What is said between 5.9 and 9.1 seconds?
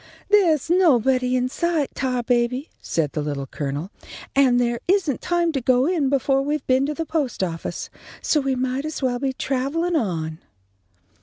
befo' we've been to the post office, so we might as